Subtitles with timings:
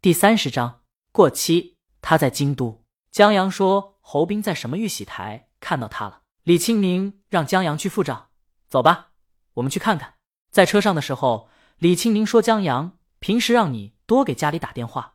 [0.00, 1.76] 第三十章过期。
[2.00, 2.84] 他在京都。
[3.10, 6.22] 江阳说侯斌在什么玉玺台看到他了。
[6.44, 8.28] 李青宁让江阳去付账。
[8.68, 9.08] 走吧，
[9.54, 10.14] 我们去看看。
[10.52, 11.48] 在车上的时候，
[11.78, 15.14] 李青宁说：“江阳，平时让你多给家里打电话，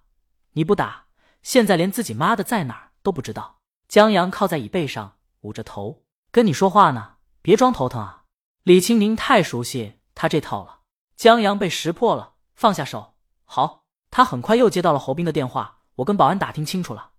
[0.51, 1.05] 你不打，
[1.41, 8.25] 现在连自己妈的在哪儿都不知道。”江阳靠在椅背上，捂着头，跟你说话呢，别装头疼啊。
[8.63, 10.81] 李青宁太熟悉他这套了。
[11.15, 13.15] 江阳被识破了，放下手。
[13.45, 13.82] 好。
[14.15, 17.13] 他很快又接到了侯斌的电话，我跟保安打听清楚了，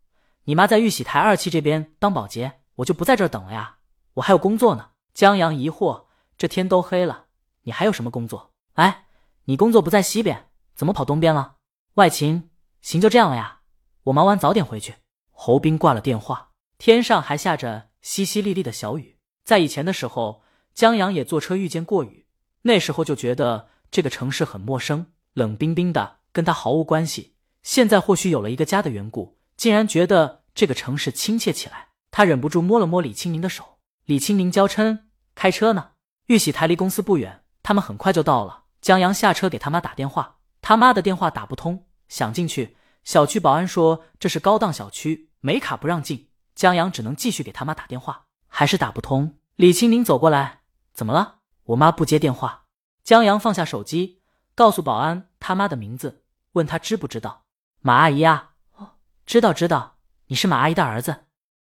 [0.45, 3.79] 你妈在玉玺台二期这边当保洁，我就不在这儿等了呀，
[4.15, 4.91] 我还有工作呢。
[5.13, 6.05] 江阳疑惑，
[6.39, 7.25] 这天都黑了，
[7.63, 8.53] 你还有什么工作？
[8.75, 9.07] 哎，
[9.47, 10.47] 你工作不在西边，
[10.77, 11.57] 怎么跑东边了？
[11.95, 13.63] 外勤，行，就这样了呀，
[14.05, 14.95] 我忙完早点回去。
[15.33, 19.19] 侯斌挂了电话，天上还下着淅淅沥沥的小雨。
[19.43, 20.43] 在以前的时候，
[20.73, 22.29] 江阳也坐车遇见过雨，
[22.63, 26.19] 那时候就觉得这个城市很陌生，冷冰冰的。
[26.35, 27.37] 跟他毫无关系。
[27.63, 31.89] 现在或许有了一个家的缘故，竟然觉得这个城市亲切起来。
[32.11, 33.79] 他忍不住摸了摸李青宁的手。
[34.05, 35.05] 李青宁娇嗔
[35.35, 35.93] ：“开车呢？
[36.27, 46.29] 玉玺台离公司不远，他们很快就到了。”江阳下车给他妈打电话，他妈的电话打不通，想进去，小区保安说这是高档小区，没卡不让进。
[46.55, 49.39] 江阳只能继续给他妈打电话，还是打不通。
[49.57, 50.61] 李青宁走过来
[50.93, 51.37] ：“怎么了？
[51.65, 52.65] 我妈不接电话。”
[53.03, 54.21] 江阳放下手机，
[54.55, 56.24] 告诉保安他妈的名字。
[56.55, 57.45] 问他知不知道
[57.81, 58.53] 马阿姨啊？
[58.77, 58.93] 哦，
[59.27, 61.25] 知道知道，你是马阿姨的儿子。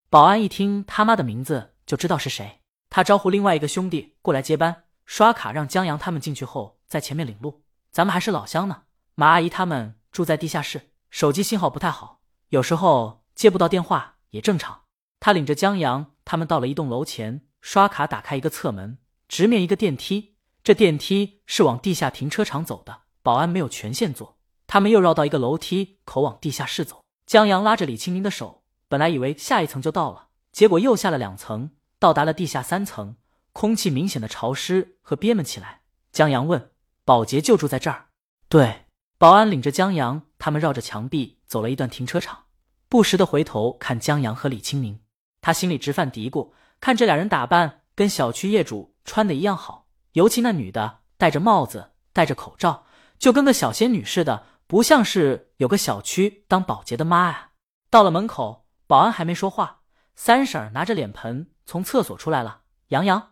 [0.10, 7.64] 保安一听他妈的名字就知道是谁，他招呼另外一个兄弟过来接班，刷卡让江阳他们进去后在前面领路。
[7.92, 8.84] 咱们还是老乡呢。
[9.14, 14.82] 马阿姨他们住在地下室，手机信号不太好，有时候接不到电话也正常。
[15.20, 20.38] 他领着江阳他们到了一栋楼前，刷卡打开一个侧门，直面一个电梯。
[20.64, 24.39] 这电梯是往地下停车场走的，保安没有权限坐。
[24.72, 27.02] 他们又绕到一个楼梯口往地下室走。
[27.26, 33.16] 江阳拉着李青宁的手，本来以为下一层就到了，结果又下了两层，到达了地下三层。
[33.52, 35.82] 空气明显的潮湿和憋闷起来。
[36.12, 36.70] 江阳问
[37.04, 38.10] ：“保洁就住在这儿
[38.48, 38.86] ？”“对。”
[39.18, 42.44] 保安领着江阳他们绕着墙壁走了一段停车场，
[42.88, 45.00] 不时的回头看江阳和李青宁。
[45.42, 52.86] 他心里直犯嘀咕：看这俩人打扮，跟小区业主穿的一样好，尤其那女的戴着帽子，戴着口罩，
[53.18, 54.46] 就跟个小仙女似的。
[54.70, 57.54] 不像是有个小区当保洁的妈呀！
[57.90, 59.82] 到了门口，保安还没说话，
[60.16, 62.62] 三婶拿着脸盆从厕所出来了。
[62.90, 63.32] 杨洋，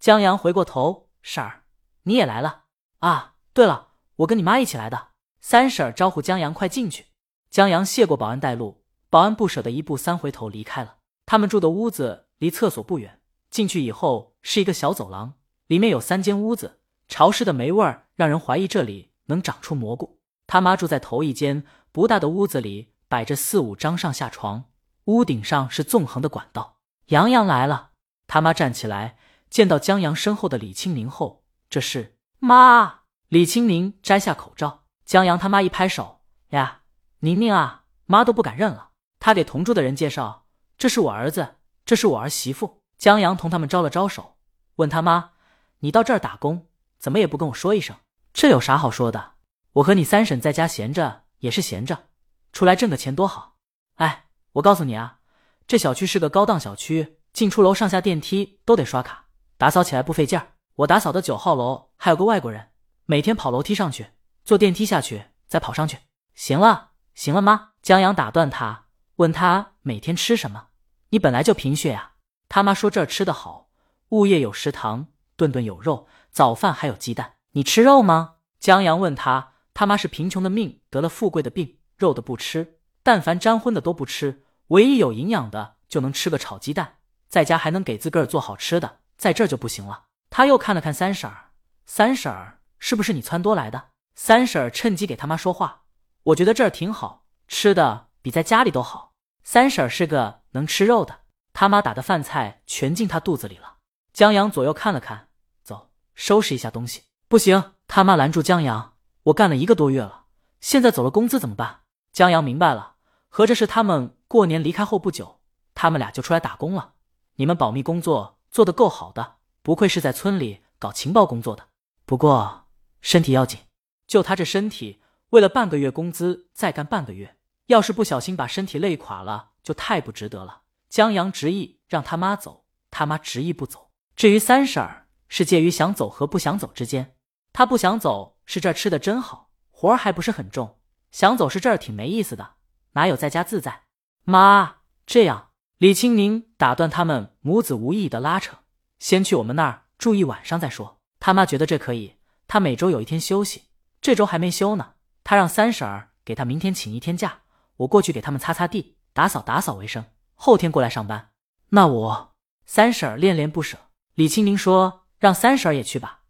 [0.00, 1.64] 江阳回过头，婶儿，
[2.04, 2.62] 你也来了
[3.00, 3.34] 啊？
[3.52, 5.08] 对了，我跟你妈一起来的。
[5.42, 7.08] 三婶招呼江阳快进去。
[7.50, 10.96] 江阳谢过保安带路，保安不舍得一步三回头离开了。
[11.26, 13.20] 他们住的屋子离厕所不远，
[13.50, 15.34] 进去以后是一个小走廊，
[15.66, 20.17] 里面有三间屋子，潮湿的霉味儿让人怀疑这里能长出蘑菇。
[20.48, 24.64] 他妈住在头一间不大的屋子里，摆着四五张上下床，
[25.04, 26.78] 屋顶上是纵横的管道。
[27.08, 27.90] 杨洋来了，
[28.26, 29.18] 他妈站起来，
[29.50, 33.00] 见到江阳身后的李青宁后，这是妈。
[33.28, 36.80] 李青宁摘下口罩，江阳他妈一拍手：“呀，
[37.20, 38.88] 宁宁啊，妈都不敢认了。”
[39.20, 40.46] 他给同住的人介绍
[40.78, 44.38] ：“这是我儿子，这是我儿媳妇。”江阳同他们招了招手，
[44.76, 45.32] 问他妈
[45.80, 47.94] ：“你到这儿打工，怎么也不跟我说一声？
[48.32, 49.32] 这有啥好说的？”
[49.78, 52.06] 我和你三婶在家闲着也是闲着，
[52.52, 53.56] 出来挣个钱多好。
[53.96, 54.24] 哎，
[54.54, 55.20] 我告诉你啊，
[55.68, 60.54] 这小区是个高档小区，进出楼上下电梯都得刷卡，打扫起来不费劲儿。
[60.76, 62.70] 我打扫的九号楼还有个外国人，
[63.06, 64.10] 每天跑楼梯上去，
[64.44, 65.98] 坐电梯下去，再跑上去。
[66.34, 67.70] 行了，行了，妈。
[67.80, 68.86] 江阳打断他，
[69.16, 70.68] 问他每天吃什么？
[71.10, 72.14] 你本来就贫血呀。
[72.48, 73.68] 他妈说这儿吃的好，
[74.08, 75.06] 物业有食堂，
[75.36, 77.34] 顿顿有肉，早饭还有鸡蛋。
[77.52, 78.34] 你吃肉吗？
[78.58, 79.52] 江阳问他。
[79.78, 86.96] 他妈是贫穷的命，得了富贵的病，肉的不吃，但凡沾荤的都不吃，唯一有营养的就能吃个炒鸡蛋，
[87.28, 90.06] 在家还能给自个儿做好吃的，在这儿就不行了。
[90.30, 91.52] 他又看了看三婶儿，
[91.86, 93.90] 三婶儿是不是你撺掇来的？
[94.16, 95.82] 三婶儿趁机给他妈说话，
[96.24, 99.14] 我觉得这儿挺好吃的，比在家里都好。
[99.44, 101.20] 三婶儿是个能吃肉的，
[101.52, 103.76] 他妈打的饭菜全进他肚子里了。
[104.12, 105.28] 江阳左右看了看，
[105.62, 107.04] 走，收拾一下东西。
[107.28, 108.94] 不行，他妈拦住江阳。
[109.28, 110.24] 我干了一个多月了，
[110.60, 111.80] 现在走了工资怎么办？
[112.12, 112.94] 江阳明白了，
[113.28, 115.40] 合着是他们过年离开后不久，
[115.74, 116.94] 他们俩就出来打工了。
[117.34, 121.68] 你们保密工作做得够好的，不愧是在村里搞情报工作的。
[122.06, 122.68] 不过
[123.02, 123.60] 身体要紧，
[124.06, 127.36] 就他这身体，为了半个月工资再干半个月，
[127.66, 130.62] 要是不小心把身体累垮了，就太不值得了。
[130.88, 133.90] 江阳执意让他妈走，他妈执意不走。
[134.16, 137.14] 至于三婶儿，是介于想走和不想走之间，
[137.52, 138.37] 他不想走。
[138.48, 140.78] 是这儿吃的真好，活儿还不是很重，
[141.12, 142.54] 想走是这儿挺没意思的，
[142.92, 143.82] 哪有在家自在？
[144.24, 148.60] 妈，这样，李青宁打断他们母子无意义的拉扯，
[148.98, 150.98] 先去我们那儿住一晚上再说。
[151.20, 152.16] 他妈觉得这可以，
[152.46, 153.64] 他每周有一天休息，
[154.00, 154.94] 这周还没休呢。
[155.22, 157.42] 他让三婶儿给他明天请一天假，
[157.76, 161.32] 我过去给他们擦擦地、打扫打扫卫生，后天过来上班。
[161.68, 162.34] 那我
[162.64, 163.76] 三婶儿恋恋不舍。
[164.14, 166.22] 李青宁说：“让三婶儿也去吧。”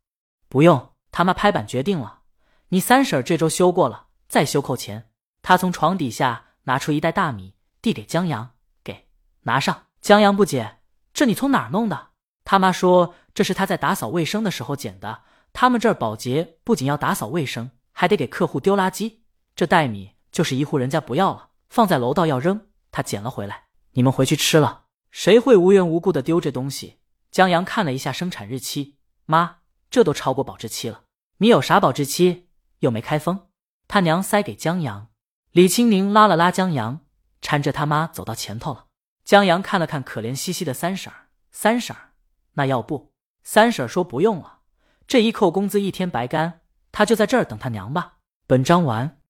[0.50, 2.20] 不用，他妈拍板决定了，
[2.68, 5.10] 你三婶儿这周休过了，再休扣钱。
[5.42, 8.50] 他从床底下拿出一袋大米，递给江阳
[8.84, 9.08] ：“给，
[9.42, 10.78] 拿上。”江阳不解
[11.12, 12.08] ：“这你从哪儿弄的？”
[12.44, 15.22] 他妈说：“这是他在打扫卫生的时候捡的。
[15.52, 19.20] 他们这儿保洁不仅要打扫卫生，还得给客户丢垃圾。
[19.56, 24.84] 这袋米就是一户人家不要了，放在楼道要扔，他捡了回来，你们回去吃了。
[25.10, 26.98] 谁会无缘无故的丢这东西？”
[27.30, 28.96] 江阳看了一下生产日期，
[29.26, 29.56] 妈，
[29.90, 31.02] 这都超过保质期了。
[31.38, 32.48] 你有啥保质期？
[32.80, 33.48] 又没开封。
[33.86, 35.08] 他娘塞给江阳。
[35.52, 37.00] 李青宁拉了拉江阳，
[37.40, 38.86] 搀着他妈走到前头了。
[39.24, 42.12] 江阳看了看可怜兮兮的三婶儿，三婶儿，
[42.52, 43.12] 那要不？
[43.42, 44.60] 三婶儿说不用了，
[45.06, 46.60] 这一扣工资一天白干，
[46.92, 48.18] 他就在这儿等他娘吧。
[48.46, 49.20] 本章完。